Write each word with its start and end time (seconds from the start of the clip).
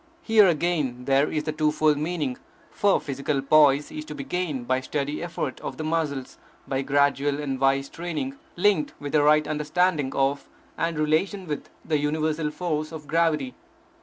Here 0.23 0.47
again, 0.47 1.05
there 1.05 1.31
is 1.31 1.43
the 1.43 1.51
two 1.51 1.71
fold 1.71 1.95
meaning, 1.99 2.39
for 2.71 2.99
physical 2.99 3.39
poise 3.39 3.91
is 3.91 4.03
to 4.05 4.15
be 4.15 4.23
gained 4.23 4.67
by 4.67 4.81
steady 4.81 5.21
effort 5.21 5.59
of 5.59 5.77
the 5.77 5.83
muscles, 5.83 6.39
by 6.67 6.81
gradual 6.81 7.39
and 7.39 7.59
wise 7.59 7.87
training, 7.87 8.33
linked 8.55 8.95
with 8.99 9.13
a 9.13 9.21
right 9.21 9.47
understanding 9.47 10.11
of, 10.15 10.49
and 10.75 10.97
relation 10.97 11.45
with, 11.45 11.69
the 11.85 11.99
universal 11.99 12.49
force 12.49 12.91
of 12.91 13.05
gravity. 13.05 13.53